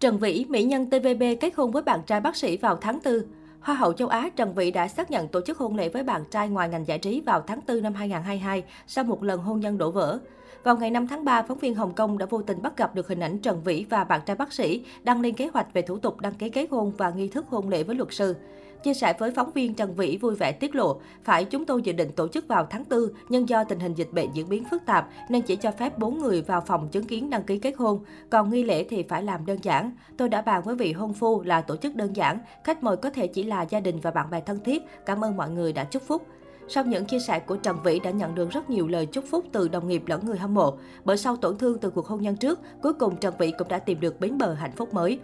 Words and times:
Trần 0.00 0.18
Vĩ, 0.18 0.46
mỹ 0.48 0.62
nhân 0.62 0.86
TVB 0.90 1.22
kết 1.40 1.54
hôn 1.56 1.70
với 1.70 1.82
bạn 1.82 2.00
trai 2.06 2.20
bác 2.20 2.36
sĩ 2.36 2.56
vào 2.56 2.76
tháng 2.76 2.98
4. 3.04 3.14
Hoa 3.60 3.74
hậu 3.74 3.92
châu 3.92 4.08
Á 4.08 4.28
Trần 4.36 4.54
Vĩ 4.54 4.70
đã 4.70 4.88
xác 4.88 5.10
nhận 5.10 5.28
tổ 5.28 5.40
chức 5.46 5.58
hôn 5.58 5.76
lễ 5.76 5.88
với 5.88 6.02
bạn 6.02 6.24
trai 6.30 6.48
ngoài 6.48 6.68
ngành 6.68 6.86
giải 6.86 6.98
trí 6.98 7.20
vào 7.20 7.42
tháng 7.46 7.60
4 7.68 7.82
năm 7.82 7.94
2022 7.94 8.64
sau 8.86 9.04
một 9.04 9.22
lần 9.22 9.40
hôn 9.40 9.60
nhân 9.60 9.78
đổ 9.78 9.90
vỡ. 9.90 10.18
Vào 10.64 10.76
ngày 10.76 10.90
5 10.90 11.06
tháng 11.06 11.24
3, 11.24 11.42
phóng 11.42 11.58
viên 11.58 11.74
Hồng 11.74 11.94
Kông 11.94 12.18
đã 12.18 12.26
vô 12.26 12.42
tình 12.42 12.62
bắt 12.62 12.76
gặp 12.76 12.94
được 12.94 13.08
hình 13.08 13.20
ảnh 13.20 13.38
Trần 13.38 13.62
Vĩ 13.64 13.86
và 13.90 14.04
bạn 14.04 14.20
trai 14.26 14.36
bác 14.36 14.52
sĩ 14.52 14.84
đăng 15.02 15.20
lên 15.20 15.34
kế 15.34 15.46
hoạch 15.46 15.72
về 15.72 15.82
thủ 15.82 15.98
tục 15.98 16.20
đăng 16.20 16.34
ký 16.34 16.48
kết 16.48 16.70
hôn 16.70 16.92
và 16.98 17.10
nghi 17.10 17.28
thức 17.28 17.46
hôn 17.48 17.68
lễ 17.68 17.82
với 17.82 17.96
luật 17.96 18.08
sư. 18.12 18.36
Chia 18.82 18.94
sẻ 18.94 19.14
với 19.18 19.30
phóng 19.30 19.50
viên 19.54 19.74
Trần 19.74 19.94
Vĩ 19.94 20.16
vui 20.16 20.34
vẻ 20.34 20.52
tiết 20.52 20.74
lộ, 20.74 21.00
phải 21.24 21.44
chúng 21.44 21.64
tôi 21.64 21.82
dự 21.82 21.92
định 21.92 22.10
tổ 22.16 22.28
chức 22.28 22.48
vào 22.48 22.66
tháng 22.70 22.84
4, 22.90 23.00
nhưng 23.28 23.48
do 23.48 23.64
tình 23.64 23.80
hình 23.80 23.94
dịch 23.94 24.12
bệnh 24.12 24.28
diễn 24.34 24.48
biến 24.48 24.64
phức 24.70 24.86
tạp 24.86 25.08
nên 25.28 25.42
chỉ 25.42 25.56
cho 25.56 25.70
phép 25.70 25.98
4 25.98 26.18
người 26.18 26.42
vào 26.42 26.60
phòng 26.60 26.88
chứng 26.88 27.04
kiến 27.04 27.30
đăng 27.30 27.42
ký 27.42 27.58
kết 27.58 27.74
hôn, 27.76 28.04
còn 28.30 28.50
nghi 28.50 28.62
lễ 28.64 28.84
thì 28.84 29.02
phải 29.02 29.22
làm 29.22 29.46
đơn 29.46 29.58
giản. 29.62 29.92
Tôi 30.16 30.28
đã 30.28 30.42
bàn 30.42 30.62
với 30.64 30.74
vị 30.74 30.92
hôn 30.92 31.12
phu 31.12 31.42
là 31.42 31.60
tổ 31.60 31.76
chức 31.76 31.96
đơn 31.96 32.16
giản, 32.16 32.38
khách 32.64 32.82
mời 32.82 32.96
có 32.96 33.10
thể 33.10 33.26
chỉ 33.26 33.42
là 33.42 33.62
gia 33.62 33.80
đình 33.80 34.00
và 34.00 34.10
bạn 34.10 34.30
bè 34.30 34.40
thân 34.40 34.58
thiết. 34.64 34.82
Cảm 35.06 35.24
ơn 35.24 35.36
mọi 35.36 35.50
người 35.50 35.72
đã 35.72 35.84
chúc 35.84 36.02
phúc. 36.02 36.26
Sau 36.72 36.84
những 36.84 37.04
chia 37.04 37.18
sẻ 37.18 37.40
của 37.40 37.56
Trần 37.56 37.82
Vĩ 37.84 37.98
đã 37.98 38.10
nhận 38.10 38.34
được 38.34 38.50
rất 38.50 38.70
nhiều 38.70 38.88
lời 38.88 39.06
chúc 39.06 39.24
phúc 39.30 39.44
từ 39.52 39.68
đồng 39.68 39.88
nghiệp 39.88 40.02
lẫn 40.06 40.26
người 40.26 40.38
hâm 40.38 40.54
mộ. 40.54 40.78
Bởi 41.04 41.16
sau 41.16 41.36
tổn 41.36 41.58
thương 41.58 41.78
từ 41.78 41.90
cuộc 41.90 42.06
hôn 42.06 42.22
nhân 42.22 42.36
trước, 42.36 42.60
cuối 42.82 42.92
cùng 42.92 43.16
Trần 43.16 43.34
Vĩ 43.38 43.50
cũng 43.58 43.68
đã 43.68 43.78
tìm 43.78 44.00
được 44.00 44.20
bến 44.20 44.38
bờ 44.38 44.54
hạnh 44.54 44.72
phúc 44.76 44.94
mới. 44.94 45.20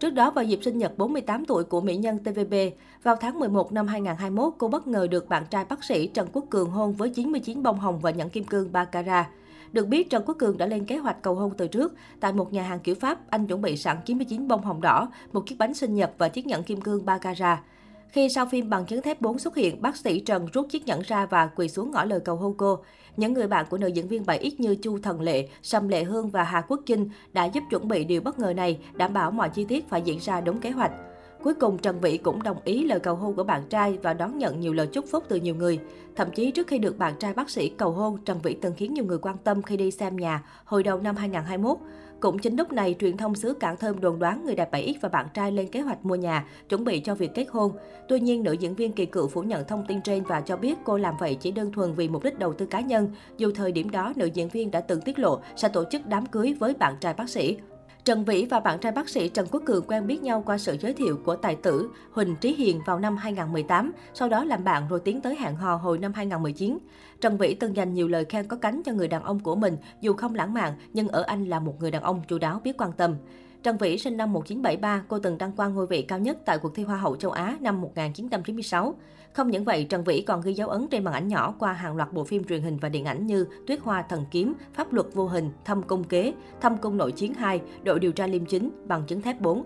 Trước 0.00 0.10
đó, 0.10 0.30
vào 0.30 0.44
dịp 0.44 0.58
sinh 0.62 0.78
nhật 0.78 0.98
48 0.98 1.44
tuổi 1.44 1.64
của 1.64 1.80
mỹ 1.80 1.96
nhân 1.96 2.18
TVB, 2.18 2.54
vào 3.02 3.16
tháng 3.16 3.38
11 3.38 3.72
năm 3.72 3.86
2021, 3.86 4.54
cô 4.58 4.68
bất 4.68 4.86
ngờ 4.86 5.06
được 5.10 5.28
bạn 5.28 5.44
trai 5.50 5.64
bác 5.64 5.84
sĩ 5.84 6.06
Trần 6.06 6.28
Quốc 6.32 6.44
Cường 6.50 6.70
hôn 6.70 6.92
với 6.92 7.10
99 7.10 7.62
bông 7.62 7.78
hồng 7.78 7.98
và 8.00 8.10
nhẫn 8.10 8.30
kim 8.30 8.44
cương 8.44 8.72
3 8.72 8.84
carat. 8.84 9.26
Được 9.72 9.88
biết, 9.88 10.10
Trần 10.10 10.22
Quốc 10.26 10.34
Cường 10.38 10.58
đã 10.58 10.66
lên 10.66 10.84
kế 10.84 10.96
hoạch 10.96 11.22
cầu 11.22 11.34
hôn 11.34 11.52
từ 11.56 11.68
trước. 11.68 11.94
Tại 12.20 12.32
một 12.32 12.52
nhà 12.52 12.62
hàng 12.62 12.80
kiểu 12.80 12.94
Pháp, 12.94 13.30
anh 13.30 13.46
chuẩn 13.46 13.62
bị 13.62 13.76
sẵn 13.76 13.96
99 14.04 14.48
bông 14.48 14.62
hồng 14.62 14.80
đỏ, 14.80 15.08
một 15.32 15.46
chiếc 15.46 15.56
bánh 15.58 15.74
sinh 15.74 15.94
nhật 15.94 16.10
và 16.18 16.28
chiếc 16.28 16.46
nhẫn 16.46 16.62
kim 16.62 16.80
cương 16.80 17.04
3 17.04 17.18
carat. 17.18 17.58
Khi 18.08 18.28
sau 18.28 18.46
phim 18.46 18.70
bằng 18.70 18.86
chứng 18.86 19.02
thép 19.02 19.20
4 19.20 19.38
xuất 19.38 19.56
hiện, 19.56 19.82
bác 19.82 19.96
sĩ 19.96 20.20
Trần 20.20 20.46
rút 20.52 20.66
chiếc 20.70 20.86
nhẫn 20.86 21.00
ra 21.00 21.26
và 21.26 21.46
quỳ 21.46 21.68
xuống 21.68 21.90
ngỏ 21.90 22.04
lời 22.04 22.20
cầu 22.20 22.36
hôn 22.36 22.54
cô. 22.56 22.78
Những 23.16 23.32
người 23.32 23.46
bạn 23.46 23.66
của 23.70 23.78
nữ 23.78 23.86
diễn 23.86 24.08
viên 24.08 24.22
7X 24.22 24.50
như 24.58 24.74
Chu 24.74 24.98
Thần 24.98 25.20
Lệ, 25.20 25.48
Sâm 25.62 25.88
Lệ 25.88 26.04
Hương 26.04 26.30
và 26.30 26.42
Hà 26.42 26.60
Quốc 26.60 26.80
Chinh 26.86 27.10
đã 27.32 27.44
giúp 27.44 27.64
chuẩn 27.70 27.88
bị 27.88 28.04
điều 28.04 28.20
bất 28.20 28.38
ngờ 28.38 28.52
này, 28.52 28.78
đảm 28.94 29.12
bảo 29.12 29.30
mọi 29.30 29.50
chi 29.50 29.64
tiết 29.64 29.88
phải 29.88 30.02
diễn 30.02 30.18
ra 30.18 30.40
đúng 30.40 30.60
kế 30.60 30.70
hoạch. 30.70 30.92
Cuối 31.42 31.54
cùng, 31.54 31.78
Trần 31.78 32.00
Vĩ 32.00 32.18
cũng 32.18 32.42
đồng 32.42 32.56
ý 32.64 32.84
lời 32.84 33.00
cầu 33.00 33.14
hôn 33.14 33.34
của 33.34 33.44
bạn 33.44 33.62
trai 33.70 33.98
và 34.02 34.14
đón 34.14 34.38
nhận 34.38 34.60
nhiều 34.60 34.72
lời 34.72 34.86
chúc 34.86 35.04
phúc 35.10 35.24
từ 35.28 35.36
nhiều 35.36 35.54
người. 35.54 35.80
Thậm 36.16 36.30
chí 36.30 36.50
trước 36.50 36.66
khi 36.66 36.78
được 36.78 36.98
bạn 36.98 37.14
trai 37.18 37.34
bác 37.34 37.50
sĩ 37.50 37.68
cầu 37.68 37.90
hôn, 37.90 38.18
Trần 38.24 38.38
Vĩ 38.42 38.54
từng 38.54 38.74
khiến 38.76 38.94
nhiều 38.94 39.04
người 39.04 39.18
quan 39.18 39.36
tâm 39.44 39.62
khi 39.62 39.76
đi 39.76 39.90
xem 39.90 40.16
nhà 40.16 40.42
hồi 40.64 40.82
đầu 40.82 40.98
năm 40.98 41.16
2021. 41.16 41.78
Cũng 42.20 42.38
chính 42.38 42.56
lúc 42.56 42.72
này, 42.72 42.96
truyền 43.00 43.16
thông 43.16 43.34
xứ 43.34 43.54
Cảng 43.54 43.76
Thơm 43.76 44.00
đồn 44.00 44.18
đoán 44.18 44.44
người 44.44 44.54
đẹp 44.54 44.72
7X 44.72 44.94
và 45.00 45.08
bạn 45.08 45.26
trai 45.34 45.52
lên 45.52 45.68
kế 45.68 45.80
hoạch 45.80 46.04
mua 46.04 46.14
nhà, 46.14 46.46
chuẩn 46.68 46.84
bị 46.84 47.00
cho 47.00 47.14
việc 47.14 47.30
kết 47.34 47.46
hôn. 47.50 47.72
Tuy 48.08 48.20
nhiên, 48.20 48.42
nữ 48.42 48.52
diễn 48.52 48.74
viên 48.74 48.92
Kỳ 48.92 49.06
Cựu 49.06 49.28
phủ 49.28 49.42
nhận 49.42 49.64
thông 49.64 49.84
tin 49.88 50.00
trên 50.00 50.24
và 50.24 50.40
cho 50.40 50.56
biết 50.56 50.74
cô 50.84 50.98
làm 50.98 51.14
vậy 51.20 51.34
chỉ 51.40 51.50
đơn 51.50 51.72
thuần 51.72 51.94
vì 51.94 52.08
mục 52.08 52.24
đích 52.24 52.38
đầu 52.38 52.52
tư 52.52 52.66
cá 52.66 52.80
nhân. 52.80 53.10
Dù 53.36 53.50
thời 53.54 53.72
điểm 53.72 53.90
đó, 53.90 54.12
nữ 54.16 54.26
diễn 54.26 54.48
viên 54.48 54.70
đã 54.70 54.80
từng 54.80 55.00
tiết 55.00 55.18
lộ 55.18 55.40
sẽ 55.56 55.68
tổ 55.68 55.84
chức 55.90 56.06
đám 56.06 56.26
cưới 56.26 56.54
với 56.60 56.74
bạn 56.74 56.94
trai 57.00 57.14
bác 57.14 57.28
sĩ. 57.28 57.56
Trần 58.08 58.24
Vĩ 58.24 58.46
và 58.50 58.60
bạn 58.60 58.78
trai 58.78 58.92
bác 58.92 59.08
sĩ 59.08 59.28
Trần 59.28 59.46
Quốc 59.50 59.62
Cường 59.66 59.84
quen 59.88 60.06
biết 60.06 60.22
nhau 60.22 60.42
qua 60.46 60.58
sự 60.58 60.76
giới 60.80 60.92
thiệu 60.94 61.20
của 61.24 61.36
tài 61.36 61.56
tử 61.56 61.90
Huỳnh 62.12 62.36
Trí 62.36 62.54
Hiền 62.54 62.80
vào 62.86 62.98
năm 62.98 63.16
2018, 63.16 63.92
sau 64.14 64.28
đó 64.28 64.44
làm 64.44 64.64
bạn 64.64 64.88
rồi 64.88 65.00
tiến 65.00 65.20
tới 65.20 65.36
hẹn 65.36 65.56
hò 65.56 65.76
hồi 65.76 65.98
năm 65.98 66.12
2019. 66.12 66.78
Trần 67.20 67.36
Vĩ 67.36 67.54
từng 67.54 67.76
dành 67.76 67.94
nhiều 67.94 68.08
lời 68.08 68.24
khen 68.24 68.46
có 68.46 68.56
cánh 68.56 68.82
cho 68.84 68.92
người 68.92 69.08
đàn 69.08 69.22
ông 69.22 69.40
của 69.40 69.56
mình, 69.56 69.76
dù 70.00 70.12
không 70.12 70.34
lãng 70.34 70.54
mạn, 70.54 70.72
nhưng 70.92 71.08
ở 71.08 71.22
anh 71.22 71.44
là 71.44 71.60
một 71.60 71.80
người 71.80 71.90
đàn 71.90 72.02
ông 72.02 72.22
chu 72.28 72.38
đáo 72.38 72.60
biết 72.64 72.76
quan 72.78 72.92
tâm. 72.92 73.14
Trần 73.62 73.76
Vĩ 73.76 73.98
sinh 73.98 74.16
năm 74.16 74.32
1973, 74.32 75.02
cô 75.08 75.18
từng 75.18 75.38
đăng 75.38 75.52
quang 75.52 75.74
ngôi 75.74 75.86
vị 75.86 76.02
cao 76.02 76.18
nhất 76.18 76.38
tại 76.44 76.58
cuộc 76.58 76.74
thi 76.74 76.82
Hoa 76.82 76.96
hậu 76.96 77.16
châu 77.16 77.30
Á 77.30 77.56
năm 77.60 77.80
1996. 77.80 78.94
Không 79.32 79.50
những 79.50 79.64
vậy, 79.64 79.84
Trần 79.84 80.04
Vĩ 80.04 80.20
còn 80.20 80.40
ghi 80.40 80.52
dấu 80.52 80.68
ấn 80.68 80.88
trên 80.90 81.04
màn 81.04 81.14
ảnh 81.14 81.28
nhỏ 81.28 81.54
qua 81.58 81.72
hàng 81.72 81.96
loạt 81.96 82.12
bộ 82.12 82.24
phim 82.24 82.44
truyền 82.44 82.62
hình 82.62 82.76
và 82.76 82.88
điện 82.88 83.04
ảnh 83.04 83.26
như 83.26 83.46
Tuyết 83.66 83.80
Hoa 83.80 84.02
Thần 84.02 84.24
Kiếm, 84.30 84.54
Pháp 84.74 84.92
luật 84.92 85.06
vô 85.14 85.26
hình, 85.26 85.50
Thâm 85.64 85.82
Cung 85.82 86.04
Kế, 86.04 86.32
Thâm 86.60 86.76
Cung 86.76 86.96
Nội 86.96 87.12
Chiến 87.12 87.34
2, 87.34 87.60
Đội 87.82 88.00
điều 88.00 88.12
tra 88.12 88.26
liêm 88.26 88.44
chính, 88.44 88.70
Bằng 88.86 89.02
chứng 89.06 89.22
thép 89.22 89.40
4. 89.40 89.64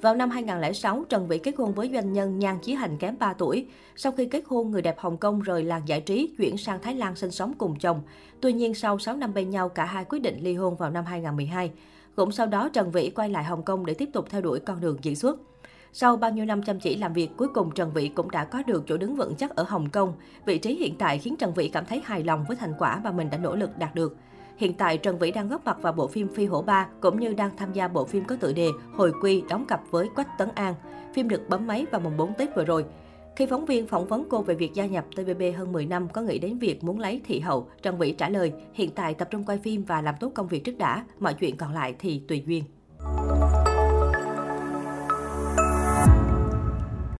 Vào 0.00 0.14
năm 0.14 0.30
2006, 0.30 1.04
Trần 1.08 1.28
Vĩ 1.28 1.38
kết 1.38 1.54
hôn 1.58 1.74
với 1.74 1.90
doanh 1.92 2.12
nhân 2.12 2.38
Nhan 2.38 2.58
Chí 2.62 2.74
Hành 2.74 2.98
kém 2.98 3.18
3 3.18 3.32
tuổi. 3.32 3.66
Sau 3.96 4.12
khi 4.12 4.26
kết 4.26 4.44
hôn, 4.46 4.70
người 4.70 4.82
đẹp 4.82 4.98
Hồng 4.98 5.16
Kông 5.16 5.40
rời 5.40 5.62
làng 5.62 5.82
giải 5.86 6.00
trí, 6.00 6.30
chuyển 6.38 6.56
sang 6.56 6.78
Thái 6.82 6.94
Lan 6.94 7.16
sinh 7.16 7.30
sống 7.30 7.52
cùng 7.58 7.78
chồng. 7.78 8.02
Tuy 8.40 8.52
nhiên, 8.52 8.74
sau 8.74 8.98
6 8.98 9.16
năm 9.16 9.34
bên 9.34 9.50
nhau, 9.50 9.68
cả 9.68 9.84
hai 9.84 10.04
quyết 10.04 10.18
định 10.18 10.36
ly 10.40 10.54
hôn 10.54 10.76
vào 10.76 10.90
năm 10.90 11.04
2012. 11.04 11.70
Cũng 12.16 12.32
sau 12.32 12.46
đó, 12.46 12.68
Trần 12.68 12.90
Vĩ 12.90 13.10
quay 13.10 13.28
lại 13.28 13.44
Hồng 13.44 13.62
Kông 13.62 13.86
để 13.86 13.94
tiếp 13.94 14.08
tục 14.12 14.26
theo 14.30 14.40
đuổi 14.40 14.60
con 14.60 14.80
đường 14.80 14.98
diễn 15.02 15.16
xuất. 15.16 15.36
Sau 15.92 16.16
bao 16.16 16.30
nhiêu 16.30 16.44
năm 16.44 16.62
chăm 16.62 16.80
chỉ 16.80 16.96
làm 16.96 17.12
việc, 17.12 17.30
cuối 17.36 17.48
cùng 17.54 17.70
Trần 17.70 17.92
Vĩ 17.92 18.08
cũng 18.08 18.30
đã 18.30 18.44
có 18.44 18.62
được 18.66 18.84
chỗ 18.86 18.96
đứng 18.96 19.16
vững 19.16 19.34
chắc 19.34 19.56
ở 19.56 19.62
Hồng 19.62 19.88
Kông. 19.88 20.12
Vị 20.44 20.58
trí 20.58 20.74
hiện 20.74 20.94
tại 20.98 21.18
khiến 21.18 21.36
Trần 21.36 21.54
Vĩ 21.54 21.68
cảm 21.68 21.86
thấy 21.86 22.02
hài 22.04 22.24
lòng 22.24 22.44
với 22.48 22.56
thành 22.56 22.74
quả 22.78 23.00
mà 23.04 23.10
mình 23.10 23.30
đã 23.30 23.38
nỗ 23.38 23.56
lực 23.56 23.78
đạt 23.78 23.94
được. 23.94 24.16
Hiện 24.56 24.74
tại, 24.74 24.98
Trần 24.98 25.18
Vĩ 25.18 25.30
đang 25.30 25.48
góp 25.48 25.64
mặt 25.64 25.82
vào 25.82 25.92
bộ 25.92 26.06
phim 26.06 26.28
Phi 26.28 26.46
Hổ 26.46 26.62
3, 26.62 26.88
cũng 27.00 27.20
như 27.20 27.32
đang 27.32 27.56
tham 27.56 27.72
gia 27.72 27.88
bộ 27.88 28.04
phim 28.04 28.24
có 28.24 28.36
tựa 28.36 28.52
đề 28.52 28.68
Hồi 28.96 29.12
Quy 29.22 29.42
đóng 29.48 29.66
cặp 29.66 29.80
với 29.90 30.08
Quách 30.14 30.38
Tấn 30.38 30.48
An. 30.54 30.74
Phim 31.14 31.28
được 31.28 31.48
bấm 31.48 31.66
máy 31.66 31.86
vào 31.90 32.00
mùng 32.00 32.16
4 32.16 32.34
Tết 32.34 32.56
vừa 32.56 32.64
rồi. 32.64 32.84
Khi 33.36 33.46
phóng 33.46 33.66
viên 33.66 33.86
phỏng 33.86 34.06
vấn 34.06 34.26
cô 34.30 34.42
về 34.42 34.54
việc 34.54 34.74
gia 34.74 34.86
nhập 34.86 35.04
TVB 35.16 35.42
hơn 35.56 35.72
10 35.72 35.86
năm 35.86 36.08
có 36.08 36.22
nghĩ 36.22 36.38
đến 36.38 36.58
việc 36.58 36.84
muốn 36.84 36.98
lấy 36.98 37.20
thị 37.24 37.40
hậu, 37.40 37.68
Trần 37.82 37.98
Vĩ 37.98 38.12
trả 38.12 38.28
lời 38.28 38.52
hiện 38.72 38.90
tại 38.90 39.14
tập 39.14 39.28
trung 39.30 39.44
quay 39.44 39.58
phim 39.58 39.84
và 39.84 40.02
làm 40.02 40.14
tốt 40.20 40.32
công 40.34 40.48
việc 40.48 40.64
trước 40.64 40.78
đã, 40.78 41.04
mọi 41.18 41.34
chuyện 41.34 41.56
còn 41.56 41.72
lại 41.74 41.94
thì 41.98 42.22
tùy 42.28 42.42
duyên. 42.46 42.64